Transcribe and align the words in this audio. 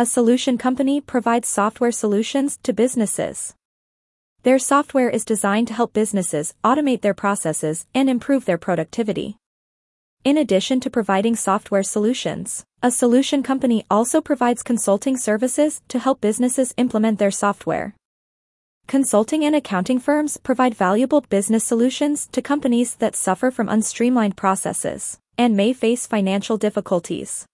A 0.00 0.06
solution 0.06 0.58
company 0.58 1.00
provides 1.00 1.48
software 1.48 1.90
solutions 1.90 2.56
to 2.62 2.72
businesses. 2.72 3.56
Their 4.44 4.60
software 4.60 5.10
is 5.10 5.24
designed 5.24 5.66
to 5.66 5.74
help 5.74 5.92
businesses 5.92 6.54
automate 6.62 7.00
their 7.00 7.14
processes 7.14 7.84
and 7.92 8.08
improve 8.08 8.44
their 8.44 8.58
productivity. 8.58 9.38
In 10.22 10.38
addition 10.38 10.78
to 10.82 10.88
providing 10.88 11.34
software 11.34 11.82
solutions, 11.82 12.64
a 12.80 12.92
solution 12.92 13.42
company 13.42 13.84
also 13.90 14.20
provides 14.20 14.62
consulting 14.62 15.16
services 15.16 15.82
to 15.88 15.98
help 15.98 16.20
businesses 16.20 16.72
implement 16.76 17.18
their 17.18 17.32
software. 17.32 17.96
Consulting 18.86 19.44
and 19.44 19.56
accounting 19.56 19.98
firms 19.98 20.36
provide 20.36 20.76
valuable 20.76 21.22
business 21.22 21.64
solutions 21.64 22.28
to 22.30 22.40
companies 22.40 22.94
that 22.94 23.16
suffer 23.16 23.50
from 23.50 23.66
unstreamlined 23.66 24.36
processes 24.36 25.18
and 25.36 25.56
may 25.56 25.72
face 25.72 26.06
financial 26.06 26.56
difficulties. 26.56 27.46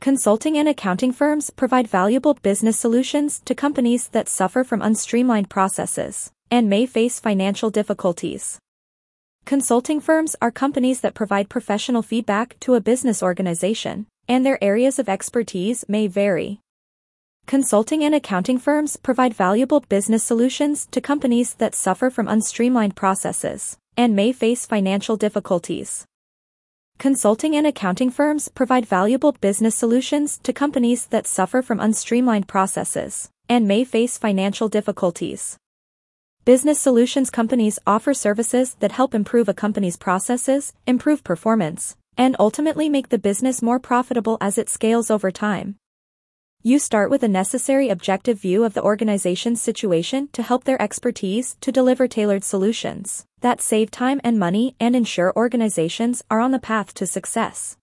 Consulting 0.00 0.56
and 0.56 0.68
accounting 0.68 1.12
firms 1.12 1.50
provide 1.50 1.88
valuable 1.88 2.34
business 2.34 2.78
solutions 2.78 3.40
to 3.44 3.54
companies 3.54 4.08
that 4.08 4.28
suffer 4.28 4.62
from 4.62 4.80
unstreamlined 4.80 5.48
processes 5.48 6.30
and 6.50 6.68
may 6.68 6.86
face 6.86 7.18
financial 7.18 7.70
difficulties. 7.70 8.58
Consulting 9.44 10.00
firms 10.00 10.36
are 10.40 10.50
companies 10.50 11.00
that 11.00 11.14
provide 11.14 11.48
professional 11.48 12.02
feedback 12.02 12.58
to 12.60 12.74
a 12.74 12.80
business 12.80 13.22
organization, 13.22 14.06
and 14.28 14.44
their 14.44 14.62
areas 14.62 14.98
of 14.98 15.08
expertise 15.08 15.84
may 15.88 16.06
vary. 16.06 16.60
Consulting 17.46 18.04
and 18.04 18.14
accounting 18.14 18.58
firms 18.58 18.96
provide 18.96 19.34
valuable 19.34 19.80
business 19.80 20.24
solutions 20.24 20.86
to 20.90 21.00
companies 21.00 21.54
that 21.54 21.74
suffer 21.74 22.10
from 22.10 22.26
unstreamlined 22.26 22.96
processes 22.96 23.76
and 23.96 24.14
may 24.14 24.32
face 24.32 24.66
financial 24.66 25.16
difficulties. 25.16 26.04
Consulting 26.98 27.54
and 27.54 27.66
accounting 27.66 28.10
firms 28.10 28.48
provide 28.48 28.86
valuable 28.86 29.32
business 29.32 29.76
solutions 29.76 30.38
to 30.42 30.52
companies 30.52 31.06
that 31.08 31.26
suffer 31.26 31.60
from 31.60 31.78
unstreamlined 31.78 32.46
processes 32.46 33.28
and 33.50 33.68
may 33.68 33.84
face 33.84 34.16
financial 34.16 34.68
difficulties. 34.68 35.58
Business 36.46 36.80
solutions 36.80 37.28
companies 37.28 37.78
offer 37.86 38.14
services 38.14 38.76
that 38.80 38.92
help 38.92 39.14
improve 39.14 39.46
a 39.48 39.54
company's 39.54 39.98
processes, 39.98 40.72
improve 40.86 41.22
performance, 41.22 41.96
and 42.16 42.34
ultimately 42.38 42.88
make 42.88 43.10
the 43.10 43.18
business 43.18 43.60
more 43.60 43.78
profitable 43.78 44.38
as 44.40 44.56
it 44.56 44.70
scales 44.70 45.10
over 45.10 45.30
time. 45.30 45.76
You 46.66 46.80
start 46.80 47.10
with 47.10 47.22
a 47.22 47.28
necessary 47.28 47.90
objective 47.90 48.40
view 48.40 48.64
of 48.64 48.74
the 48.74 48.82
organization's 48.82 49.62
situation 49.62 50.28
to 50.32 50.42
help 50.42 50.64
their 50.64 50.82
expertise 50.82 51.56
to 51.60 51.70
deliver 51.70 52.08
tailored 52.08 52.42
solutions 52.42 53.24
that 53.40 53.60
save 53.60 53.92
time 53.92 54.20
and 54.24 54.36
money 54.36 54.74
and 54.80 54.96
ensure 54.96 55.32
organizations 55.36 56.24
are 56.28 56.40
on 56.40 56.50
the 56.50 56.58
path 56.58 56.92
to 56.94 57.06
success. 57.06 57.76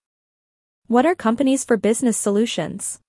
What 0.87 1.05
are 1.05 1.15
companies 1.15 1.63
for 1.63 1.77
business 1.77 2.17
solutions? 2.17 2.99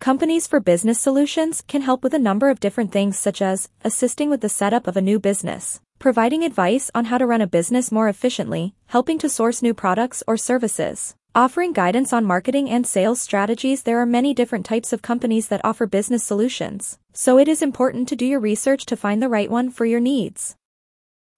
Companies 0.00 0.48
for 0.48 0.58
business 0.58 0.98
solutions 0.98 1.62
can 1.68 1.82
help 1.82 2.02
with 2.02 2.12
a 2.12 2.18
number 2.18 2.50
of 2.50 2.58
different 2.58 2.90
things 2.90 3.16
such 3.16 3.40
as 3.40 3.68
assisting 3.84 4.28
with 4.28 4.40
the 4.40 4.48
setup 4.48 4.88
of 4.88 4.96
a 4.96 5.00
new 5.00 5.20
business, 5.20 5.80
providing 6.00 6.42
advice 6.42 6.90
on 6.96 7.04
how 7.04 7.18
to 7.18 7.26
run 7.26 7.40
a 7.40 7.46
business 7.46 7.92
more 7.92 8.08
efficiently, 8.08 8.74
helping 8.86 9.20
to 9.20 9.28
source 9.28 9.62
new 9.62 9.72
products 9.72 10.24
or 10.26 10.36
services, 10.36 11.14
Offering 11.32 11.72
guidance 11.72 12.12
on 12.12 12.24
marketing 12.24 12.68
and 12.68 12.84
sales 12.84 13.20
strategies 13.20 13.84
There 13.84 14.00
are 14.00 14.06
many 14.06 14.34
different 14.34 14.66
types 14.66 14.92
of 14.92 15.00
companies 15.00 15.46
that 15.46 15.60
offer 15.62 15.86
business 15.86 16.24
solutions, 16.24 16.98
so 17.12 17.38
it 17.38 17.46
is 17.46 17.62
important 17.62 18.08
to 18.08 18.16
do 18.16 18.26
your 18.26 18.40
research 18.40 18.84
to 18.86 18.96
find 18.96 19.22
the 19.22 19.28
right 19.28 19.48
one 19.48 19.70
for 19.70 19.84
your 19.86 20.00
needs. 20.00 20.56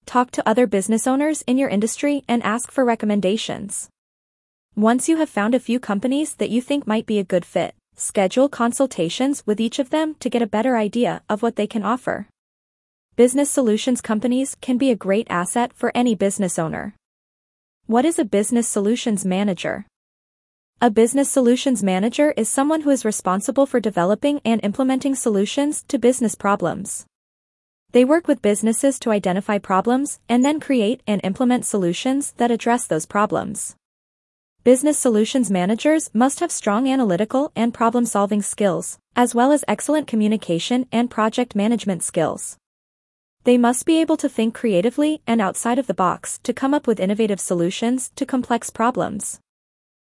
Talk 0.07 0.31
to 0.31 0.49
other 0.49 0.65
business 0.65 1.05
owners 1.05 1.43
in 1.45 1.59
your 1.59 1.69
industry 1.69 2.23
and 2.27 2.41
ask 2.41 2.71
for 2.71 2.83
recommendations. 2.83 3.87
Once 4.75 5.07
you 5.07 5.17
have 5.17 5.29
found 5.29 5.53
a 5.53 5.59
few 5.59 5.79
companies 5.79 6.33
that 6.37 6.49
you 6.49 6.59
think 6.59 6.87
might 6.87 7.05
be 7.05 7.19
a 7.19 7.23
good 7.23 7.45
fit, 7.45 7.75
schedule 7.93 8.49
consultations 8.49 9.43
with 9.45 9.61
each 9.61 9.77
of 9.77 9.91
them 9.91 10.15
to 10.15 10.27
get 10.27 10.41
a 10.41 10.47
better 10.47 10.75
idea 10.75 11.21
of 11.29 11.43
what 11.43 11.55
they 11.55 11.67
can 11.67 11.83
offer. 11.83 12.27
Business 13.15 13.51
solutions 13.51 14.01
companies 14.01 14.57
can 14.59 14.79
be 14.79 14.89
a 14.89 14.95
great 14.95 15.27
asset 15.29 15.71
for 15.71 15.91
any 15.93 16.15
business 16.15 16.57
owner. 16.57 16.95
What 17.85 18.05
is 18.05 18.17
a 18.17 18.23
business 18.23 18.65
solutions 18.65 19.25
manager? 19.25 19.85
A 20.79 20.89
business 20.89 21.29
solutions 21.29 21.83
manager 21.83 22.33
is 22.37 22.47
someone 22.47 22.79
who 22.81 22.89
is 22.89 23.03
responsible 23.03 23.65
for 23.65 23.81
developing 23.81 24.39
and 24.45 24.63
implementing 24.63 25.15
solutions 25.15 25.83
to 25.89 25.99
business 25.99 26.33
problems. 26.33 27.05
They 27.91 28.05
work 28.05 28.25
with 28.25 28.41
businesses 28.41 28.97
to 28.99 29.11
identify 29.11 29.57
problems 29.57 30.21
and 30.29 30.45
then 30.45 30.61
create 30.61 31.03
and 31.05 31.19
implement 31.25 31.65
solutions 31.65 32.31
that 32.37 32.51
address 32.51 32.87
those 32.87 33.05
problems. 33.05 33.75
Business 34.63 34.97
solutions 34.97 35.51
managers 35.51 36.09
must 36.13 36.39
have 36.39 36.53
strong 36.53 36.87
analytical 36.87 37.51
and 37.53 37.73
problem-solving 37.73 38.43
skills, 38.43 38.97
as 39.13 39.35
well 39.35 39.51
as 39.51 39.65
excellent 39.67 40.07
communication 40.07 40.87
and 40.89 41.11
project 41.11 41.53
management 41.53 42.01
skills. 42.01 42.55
They 43.45 43.57
must 43.57 43.85
be 43.85 43.99
able 43.99 44.15
to 44.17 44.29
think 44.29 44.55
creatively 44.55 45.21
and 45.27 45.41
outside 45.41 45.77
of 45.77 45.87
the 45.87 45.93
box 45.93 46.39
to 46.43 46.53
come 46.53 46.73
up 46.73 46.87
with 46.87 46.99
innovative 46.99 47.41
solutions 47.41 48.09
to 48.15 48.25
complex 48.25 48.69
problems. 48.69 49.41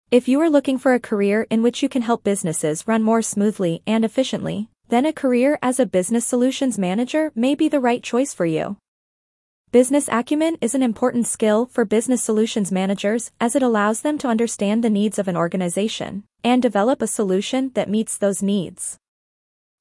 If 0.10 0.30
you 0.30 0.40
are 0.40 0.50
looking 0.50 0.78
for 0.78 0.94
a 0.94 1.00
career 1.00 1.46
in 1.50 1.62
which 1.62 1.84
you 1.84 1.90
can 1.90 2.04
help 2.04 2.24
businesses 2.24 2.88
run 2.88 3.04
more 3.04 3.22
smoothly 3.22 3.84
and 3.86 4.06
efficiently, 4.06 4.70
then 4.88 5.06
a 5.06 5.12
career 5.12 5.60
as 5.62 5.78
a 5.78 5.86
business 5.86 6.26
solutions 6.26 6.80
manager 6.80 7.34
may 7.36 7.56
be 7.56 7.68
the 7.68 7.82
right 7.82 8.02
choice 8.02 8.34
for 8.34 8.46
you. 8.46 8.78
Business 9.74 10.08
acumen 10.10 10.58
is 10.62 10.74
an 10.74 10.82
important 10.82 11.28
skill 11.28 11.66
for 11.66 11.84
business 11.84 12.24
solutions 12.24 12.72
managers 12.72 13.32
as 13.42 13.54
it 13.54 13.62
allows 13.62 14.00
them 14.00 14.18
to 14.20 14.30
understand 14.30 14.82
the 14.82 14.90
needs 14.90 15.20
of 15.20 15.28
an 15.28 15.36
organization 15.36 16.24
and 16.42 16.62
develop 16.62 17.02
a 17.02 17.08
solution 17.08 17.72
that 17.74 17.90
meets 17.90 18.18
those 18.18 18.42
needs. 18.42 18.98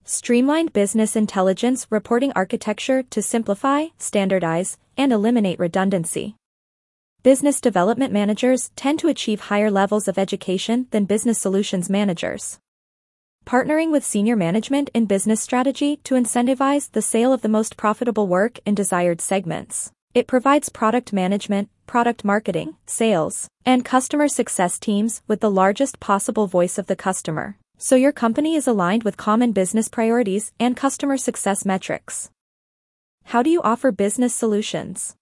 Streamlined 0.08 0.72
business 0.72 1.16
intelligence 1.16 1.88
reporting 1.90 2.30
architecture 2.36 3.02
to 3.10 3.20
simplify, 3.20 3.86
standardize, 3.98 4.78
and 4.96 5.12
eliminate 5.12 5.58
redundancy. 5.58 6.36
Business 7.24 7.60
development 7.60 8.12
managers 8.12 8.70
tend 8.76 9.00
to 9.00 9.08
achieve 9.08 9.40
higher 9.40 9.68
levels 9.68 10.06
of 10.06 10.16
education 10.16 10.86
than 10.92 11.06
business 11.06 11.40
solutions 11.40 11.90
managers. 11.90 12.60
Partnering 13.44 13.90
with 13.90 14.04
senior 14.04 14.36
management 14.36 14.90
in 14.94 15.06
business 15.06 15.40
strategy 15.40 15.96
to 16.04 16.14
incentivize 16.14 16.88
the 16.92 17.02
sale 17.02 17.32
of 17.32 17.42
the 17.42 17.48
most 17.48 17.76
profitable 17.76 18.28
work 18.28 18.60
in 18.64 18.76
desired 18.76 19.20
segments. 19.20 19.90
It 20.14 20.28
provides 20.28 20.68
product 20.68 21.12
management, 21.12 21.68
product 21.88 22.24
marketing, 22.24 22.76
sales, 22.86 23.48
and 23.64 23.84
customer 23.84 24.28
success 24.28 24.78
teams 24.78 25.22
with 25.26 25.40
the 25.40 25.50
largest 25.50 25.98
possible 25.98 26.46
voice 26.46 26.78
of 26.78 26.86
the 26.86 26.94
customer 26.94 27.58
so 27.78 27.94
your 27.94 28.12
company 28.12 28.54
is 28.54 28.66
aligned 28.66 29.02
with 29.04 29.16
common 29.16 29.52
business 29.52 29.88
priorities 29.88 30.52
and 30.58 30.76
customer 30.76 31.16
success 31.16 31.64
metrics. 31.64 32.30
How 33.24 33.42
do 33.42 33.50
you 33.50 33.60
offer 33.62 33.92
business 33.92 34.34
solutions? 34.34 35.16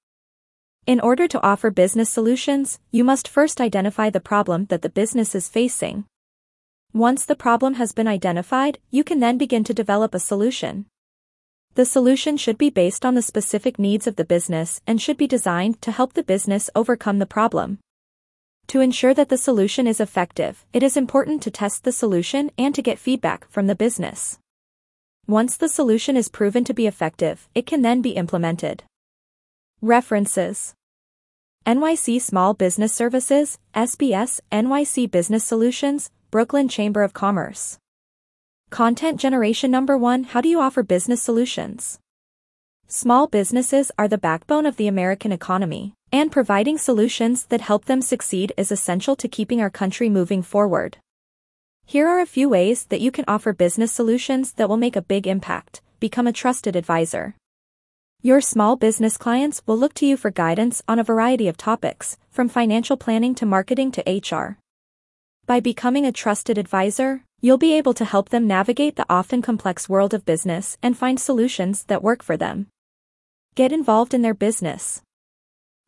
In 0.87 1.01
order 1.01 1.27
to 1.27 1.43
offer 1.43 1.71
business 1.71 2.11
solutions, 2.11 2.79
you 2.91 3.03
must 3.03 3.27
first 3.27 3.61
identify 3.61 4.11
the 4.11 4.21
problem 4.21 4.67
that 4.67 4.83
the 4.83 4.91
business 4.91 5.35
is 5.35 5.49
facing. 5.49 6.05
Once 6.93 7.25
the 7.25 7.35
problem 7.35 7.75
has 7.75 7.93
been 7.93 8.07
identified, 8.07 8.79
you 8.91 9.03
can 9.03 9.19
then 9.19 9.37
begin 9.37 9.65
to 9.65 9.75
develop 9.75 10.15
a 10.15 10.21
solution. 10.21 10.87
The 11.75 11.85
solution 11.85 12.37
should 12.37 12.57
be 12.57 12.71
based 12.71 13.05
on 13.05 13.15
the 13.15 13.23
specific 13.23 13.81
needs 13.81 14.07
of 14.07 14.15
the 14.15 14.25
business 14.25 14.81
and 14.87 15.03
should 15.03 15.17
be 15.17 15.27
designed 15.27 15.83
to 15.83 15.91
help 15.91 16.13
the 16.13 16.23
business 16.23 16.71
overcome 16.77 17.19
the 17.19 17.27
problem. 17.27 17.81
To 18.69 18.81
ensure 18.81 19.15
that 19.15 19.29
the 19.29 19.39
solution 19.39 19.87
is 19.87 20.01
effective, 20.01 20.65
it 20.73 20.83
is 20.83 20.97
important 20.97 21.43
to 21.43 21.51
test 21.51 21.85
the 21.85 21.93
solution 21.93 22.51
and 22.57 22.75
to 22.75 22.83
get 22.83 22.99
feedback 22.99 23.49
from 23.49 23.67
the 23.67 23.75
business. 23.75 24.39
Once 25.27 25.57
the 25.57 25.69
solution 25.69 26.17
is 26.17 26.29
proven 26.29 26.65
to 26.65 26.75
be 26.75 26.87
effective, 26.87 27.49
it 27.55 27.67
can 27.67 27.83
then 27.83 28.03
be 28.03 28.11
implemented. 28.11 28.85
References 29.81 30.75
NYC 31.67 32.21
Small 32.21 32.53
Business 32.53 32.93
Services, 32.93 33.59
SBS, 33.75 34.41
NYC 34.53 35.11
Business 35.11 35.45
Solutions, 35.45 36.11
Brooklyn 36.31 36.69
Chamber 36.69 37.03
of 37.03 37.15
Commerce. 37.15 37.79
Content 38.69 39.19
generation 39.19 39.71
number 39.71 39.97
one 39.97 40.25
How 40.25 40.41
do 40.41 40.49
you 40.49 40.61
offer 40.61 40.83
business 40.83 41.23
solutions? 41.23 41.99
Small 42.87 43.27
businesses 43.27 43.91
are 43.99 44.07
the 44.07 44.19
backbone 44.19 44.67
of 44.67 44.77
the 44.77 44.87
American 44.87 45.33
economy 45.33 45.95
and 46.13 46.31
providing 46.31 46.77
solutions 46.77 47.47
that 47.47 47.63
help 47.63 47.87
them 47.87 48.03
succeed 48.03 48.53
is 48.57 48.71
essential 48.71 49.17
to 49.17 49.27
keeping 49.27 49.61
our 49.61 49.71
country 49.71 50.09
moving 50.09 50.43
forward. 50.43 50.99
Here 51.87 52.07
are 52.07 52.21
a 52.21 52.27
few 52.27 52.49
ways 52.49 52.85
that 52.87 53.01
you 53.01 53.11
can 53.11 53.25
offer 53.27 53.53
business 53.53 53.91
solutions 53.91 54.53
that 54.53 54.69
will 54.69 54.77
make 54.77 54.97
a 54.97 55.03
big 55.03 55.27
impact. 55.27 55.81
Become 55.99 56.27
a 56.27 56.33
trusted 56.33 56.77
advisor. 56.77 57.35
Your 58.23 58.41
small 58.41 58.77
business 58.77 59.17
clients 59.17 59.63
will 59.67 59.79
look 59.79 59.95
to 59.95 60.07
you 60.07 60.17
for 60.17 60.31
guidance 60.31 60.83
on 60.87 60.99
a 60.99 61.05
variety 61.05 61.49
of 61.49 61.57
topics, 61.57 62.17
from 62.31 62.49
financial 62.49 62.97
planning 62.97 63.35
to 63.37 63.47
marketing 63.47 63.93
to 63.93 64.05
HR. 64.09 64.59
By 65.47 65.61
becoming 65.61 66.07
a 66.07 66.13
trusted 66.13 66.59
advisor, 66.59 67.25
you'll 67.41 67.59
be 67.59 67.75
able 67.75 67.95
to 67.95 68.05
help 68.05 68.29
them 68.29 68.47
navigate 68.47 68.97
the 68.97 69.07
often 69.11 69.43
complex 69.43 69.89
world 69.89 70.15
of 70.15 70.25
business 70.25 70.79
and 70.83 70.97
find 70.97 71.19
solutions 71.19 71.85
that 71.85 72.03
work 72.03 72.23
for 72.23 72.37
them. 72.37 72.69
Get 73.55 73.73
involved 73.73 74.15
in 74.15 74.23
their 74.23 74.35
business. 74.35 75.03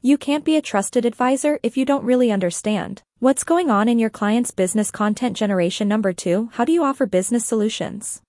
You 0.01 0.19
can't 0.19 0.45
be 0.45 0.57
a 0.57 0.63
trusted 0.63 1.05
advisor 1.05 1.59
if 1.63 1.77
you 1.77 1.85
don't 1.85 2.05
really 2.05 2.31
understand 2.31 3.03
What's 3.19 3.45
going 3.45 3.71
on 3.71 3.89
in 3.89 3.99
your 3.99 4.11
client's 4.11 4.51
business 4.51 4.91
content 4.91 5.39
generation? 5.39 5.89
Number 5.89 6.13
two, 6.13 6.51
how 6.53 6.67
do 6.67 6.73
you 6.73 6.85
offer 6.85 7.07
business 7.07 7.47
solutions? 7.47 8.21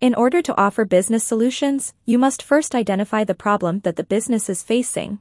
In 0.00 0.14
order 0.14 0.40
to 0.42 0.56
offer 0.56 0.84
business 0.84 1.24
solutions, 1.24 1.92
you 2.04 2.16
must 2.16 2.40
first 2.40 2.76
identify 2.76 3.24
the 3.24 3.34
problem 3.34 3.80
that 3.80 3.96
the 3.96 4.04
business 4.04 4.48
is 4.48 4.62
facing. 4.62 5.18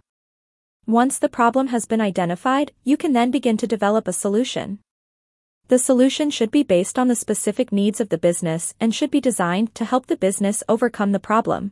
Once 0.86 1.18
the 1.18 1.30
problem 1.30 1.70
has 1.70 1.88
been 1.88 2.00
identified, 2.00 2.74
you 2.84 2.96
can 2.96 3.14
then 3.14 3.32
begin 3.32 3.58
to 3.58 3.66
develop 3.66 4.08
a 4.08 4.14
solution. 4.14 4.78
The 5.68 5.80
solution 5.80 6.30
should 6.30 6.52
be 6.52 6.62
based 6.62 7.00
on 7.00 7.08
the 7.08 7.16
specific 7.16 7.72
needs 7.72 8.00
of 8.00 8.10
the 8.10 8.20
business 8.20 8.76
and 8.80 8.94
should 8.94 9.10
be 9.10 9.20
designed 9.20 9.74
to 9.74 9.84
help 9.84 10.06
the 10.06 10.16
business 10.16 10.64
overcome 10.70 11.12
the 11.12 11.20
problem. 11.20 11.72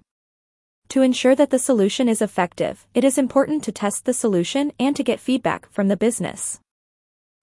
To 0.94 1.02
ensure 1.02 1.34
that 1.34 1.50
the 1.50 1.58
solution 1.58 2.08
is 2.08 2.22
effective, 2.22 2.86
it 2.94 3.04
is 3.04 3.18
important 3.18 3.64
to 3.64 3.72
test 3.72 4.06
the 4.06 4.14
solution 4.14 4.72
and 4.80 4.96
to 4.96 5.02
get 5.04 5.20
feedback 5.20 5.68
from 5.72 5.88
the 5.88 5.98
business. 5.98 6.60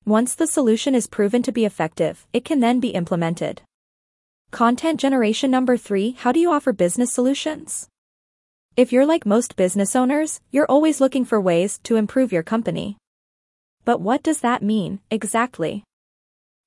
Once 0.07 0.37
the 0.37 0.47
solution 0.47 0.95
is 0.95 1.09
proven 1.09 1.43
to 1.43 1.51
be 1.51 1.65
effective, 1.65 2.29
it 2.33 2.45
can 2.45 2.61
then 2.61 2.79
be 2.79 2.91
implemented. 2.91 3.63
Content 4.53 5.01
generation 5.01 5.51
number 5.51 5.77
3 5.77 6.13
How 6.13 6.31
do 6.31 6.39
you 6.39 6.53
offer 6.53 6.73
business 6.73 7.13
solutions? 7.13 7.89
If 8.77 8.93
you're 8.93 9.05
like 9.05 9.27
most 9.27 9.57
business 9.57 9.97
owners, 9.97 10.41
you're 10.53 10.71
always 10.71 11.01
looking 11.01 11.25
for 11.25 11.41
ways 11.41 11.81
to 11.83 11.97
improve 11.97 12.31
your 12.31 12.45
company. 12.45 12.99
But 13.85 14.01
what 14.01 14.23
does 14.23 14.43
that 14.43 14.63
mean, 14.63 15.01
exactly? 15.11 15.83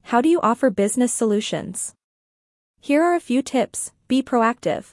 How 0.01 0.19
do 0.19 0.27
you 0.27 0.41
offer 0.41 0.69
business 0.69 1.13
solutions? 1.13 1.93
Here 2.81 3.01
are 3.01 3.15
a 3.15 3.21
few 3.21 3.41
tips, 3.41 3.93
be 4.09 4.21
proactive. 4.21 4.91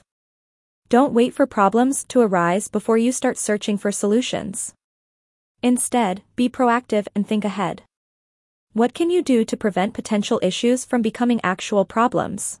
Don't 0.91 1.13
wait 1.13 1.33
for 1.33 1.47
problems 1.47 2.03
to 2.09 2.19
arise 2.19 2.67
before 2.67 2.97
you 2.97 3.13
start 3.13 3.37
searching 3.37 3.77
for 3.77 3.93
solutions. 3.93 4.73
Instead, 5.63 6.21
be 6.35 6.49
proactive 6.49 7.07
and 7.15 7.25
think 7.25 7.45
ahead. 7.45 7.83
What 8.73 8.93
can 8.93 9.09
you 9.09 9.21
do 9.21 9.45
to 9.45 9.55
prevent 9.55 9.93
potential 9.93 10.37
issues 10.43 10.83
from 10.83 11.01
becoming 11.01 11.39
actual 11.45 11.85
problems? 11.85 12.59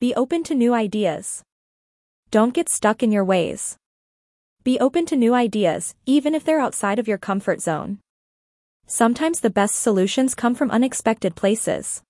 Be 0.00 0.14
open 0.14 0.42
to 0.44 0.54
new 0.54 0.72
ideas. 0.72 1.42
Don't 2.30 2.54
get 2.54 2.70
stuck 2.70 3.02
in 3.02 3.12
your 3.12 3.26
ways. 3.26 3.76
Be 4.62 4.80
open 4.80 5.04
to 5.04 5.14
new 5.14 5.34
ideas, 5.34 5.94
even 6.06 6.34
if 6.34 6.44
they're 6.44 6.66
outside 6.66 6.98
of 6.98 7.06
your 7.06 7.18
comfort 7.18 7.60
zone. 7.60 7.98
Sometimes 8.86 9.40
the 9.40 9.50
best 9.50 9.74
solutions 9.74 10.34
come 10.34 10.54
from 10.54 10.70
unexpected 10.70 11.36
places. 11.36 12.02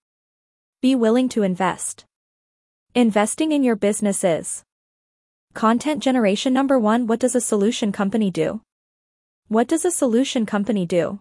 Be 0.80 0.94
willing 0.94 1.28
to 1.30 1.42
invest. 1.42 2.04
Investing 2.94 3.50
in 3.50 3.64
your 3.64 3.74
business 3.74 4.22
is. 4.22 4.63
Content 5.54 6.02
generation 6.02 6.52
number 6.52 6.80
one 6.80 7.06
What 7.06 7.20
does 7.20 7.36
a 7.36 7.40
solution 7.40 7.92
company 7.92 8.28
do? 8.28 8.60
What 9.46 9.68
does 9.68 9.84
a 9.84 9.90
solution 9.92 10.46
company 10.46 10.84
do? 10.84 11.20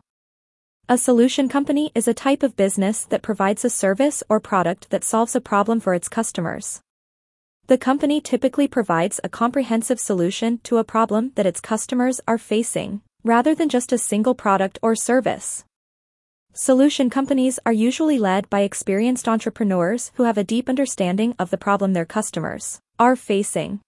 A 0.89 0.97
solution 0.97 1.47
company 1.47 1.91
is 1.94 2.07
a 2.07 2.15
type 2.15 2.41
of 2.41 2.56
business 2.56 3.06
that 3.06 3.21
provides 3.21 3.63
a 3.63 3.69
service 3.69 4.24
or 4.30 4.39
product 4.39 4.89
that 4.89 5.03
solves 5.03 5.35
a 5.35 5.39
problem 5.39 5.80
for 5.80 5.94
its 5.94 6.09
customers. 6.09 6.81
The 7.68 7.77
company 7.77 8.19
typically 8.19 8.68
provides 8.68 9.19
a 9.24 9.30
comprehensive 9.30 10.00
solution 10.00 10.59
to 10.63 10.77
a 10.79 10.83
problem 10.83 11.31
that 11.36 11.45
its 11.45 11.62
customers 11.62 12.19
are 12.27 12.39
facing, 12.39 13.01
rather 13.24 13.53
than 13.53 13.69
just 13.69 13.94
a 13.94 14.00
single 14.00 14.33
product 14.33 14.79
or 14.81 14.95
service. 14.95 15.63
Solution 16.53 17.12
companies 17.12 17.59
are 17.68 17.71
usually 17.71 18.18
led 18.18 18.50
by 18.50 18.62
experienced 18.62 19.29
entrepreneurs 19.29 20.12
who 20.15 20.24
have 20.24 20.39
a 20.39 20.44
deep 20.44 20.68
understanding 20.68 21.36
of 21.38 21.51
the 21.51 21.57
problem 21.57 21.94
their 21.94 22.03
customers 22.03 22.79
are 22.97 23.15
facing. 23.15 23.79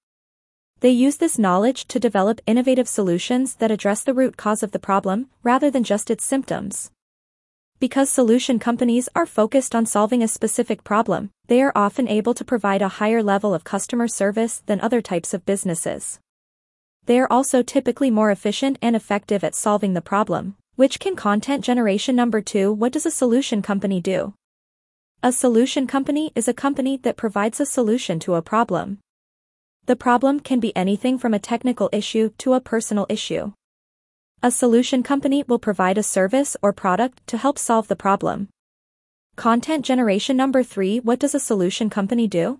They 0.85 0.91
use 0.91 1.17
this 1.17 1.39
knowledge 1.39 1.87
to 1.87 1.99
develop 1.99 2.41
innovative 2.45 2.87
solutions 2.87 3.55
that 3.55 3.71
address 3.71 4.03
the 4.03 4.13
root 4.13 4.37
cause 4.37 4.61
of 4.61 4.71
the 4.71 4.77
problem 4.77 5.31
rather 5.41 5.71
than 5.71 5.83
just 5.83 6.11
its 6.11 6.23
symptoms. 6.23 6.91
Because 7.79 8.07
solution 8.07 8.59
companies 8.59 9.09
are 9.15 9.25
focused 9.25 9.73
on 9.73 9.87
solving 9.87 10.21
a 10.21 10.27
specific 10.27 10.83
problem, 10.83 11.31
they 11.47 11.63
are 11.63 11.71
often 11.75 12.07
able 12.07 12.35
to 12.35 12.45
provide 12.45 12.83
a 12.83 12.99
higher 13.01 13.23
level 13.23 13.51
of 13.51 13.63
customer 13.63 14.07
service 14.07 14.61
than 14.67 14.79
other 14.79 15.01
types 15.01 15.33
of 15.33 15.43
businesses. 15.43 16.19
They 17.07 17.19
are 17.19 17.31
also 17.31 17.63
typically 17.63 18.11
more 18.11 18.29
efficient 18.29 18.77
and 18.79 18.95
effective 18.95 19.43
at 19.43 19.55
solving 19.55 19.95
the 19.95 20.01
problem. 20.01 20.55
Which 20.75 20.99
can 20.99 21.15
content 21.15 21.65
generation 21.65 22.15
number 22.15 22.41
2 22.41 22.71
What 22.71 22.93
does 22.93 23.07
a 23.07 23.09
solution 23.09 23.63
company 23.63 24.01
do? 24.01 24.35
A 25.23 25.31
solution 25.31 25.87
company 25.87 26.31
is 26.35 26.47
a 26.47 26.53
company 26.53 26.97
that 26.97 27.17
provides 27.17 27.59
a 27.59 27.65
solution 27.65 28.19
to 28.19 28.35
a 28.35 28.43
problem. 28.43 28.99
The 29.87 29.95
problem 29.95 30.39
can 30.39 30.59
be 30.59 30.75
anything 30.75 31.19
from 31.19 31.35
a 31.35 31.39
technical 31.39 31.91
issue 31.93 32.31
to 32.39 32.53
a 32.53 32.59
personal 32.59 33.05
issue. 33.07 33.53
A 34.41 34.49
solution 34.49 35.03
company 35.03 35.43
will 35.47 35.59
provide 35.59 35.99
a 35.99 36.03
service 36.03 36.57
or 36.63 36.73
product 36.73 37.21
to 37.27 37.37
help 37.37 37.59
solve 37.59 37.87
the 37.87 37.95
problem. 37.95 38.49
Content 39.35 39.85
generation 39.85 40.35
number 40.35 40.63
3 40.63 41.01
What 41.01 41.19
does 41.19 41.35
a 41.35 41.39
solution 41.39 41.91
company 41.91 42.27
do? 42.27 42.57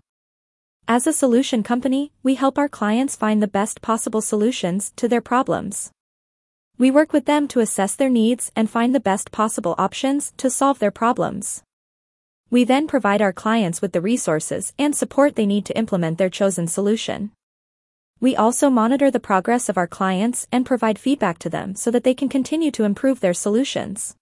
As 0.88 1.08
a 1.08 1.14
solution 1.14 1.64
company, 1.64 2.12
we 2.22 2.36
help 2.36 2.60
our 2.60 2.70
clients 2.70 3.16
find 3.16 3.42
the 3.42 3.48
best 3.48 3.82
possible 3.82 4.22
solutions 4.22 4.94
to 4.96 5.08
their 5.08 5.22
problems. 5.22 5.90
We 6.78 6.92
work 6.92 7.12
with 7.12 7.26
them 7.26 7.48
to 7.48 7.60
assess 7.60 7.96
their 7.96 8.10
needs 8.10 8.52
and 8.56 8.70
find 8.70 8.94
the 8.94 9.00
best 9.00 9.32
possible 9.32 9.74
options 9.80 10.32
to 10.38 10.52
solve 10.52 10.78
their 10.78 10.92
problems. 10.92 11.64
We 12.56 12.64
then 12.64 12.88
provide 12.88 13.22
our 13.22 13.34
clients 13.34 13.82
with 13.82 13.92
the 13.92 14.00
resources 14.00 14.72
and 14.80 14.96
support 14.96 15.36
they 15.36 15.46
need 15.46 15.66
to 15.66 15.78
implement 15.78 16.18
their 16.18 16.30
chosen 16.30 16.68
solution. 16.68 17.32
We 18.22 18.34
also 18.34 18.70
monitor 18.70 19.12
the 19.12 19.20
progress 19.20 19.68
of 19.68 19.78
our 19.78 19.88
clients 19.88 20.48
and 20.54 20.66
provide 20.66 20.98
feedback 20.98 21.38
to 21.40 21.50
them 21.50 21.76
so 21.76 21.92
that 21.92 22.06
they 22.06 22.14
can 22.14 22.30
continue 22.30 22.72
to 22.72 22.86
improve 22.86 23.20
their 23.20 23.34
solutions. 23.34 24.16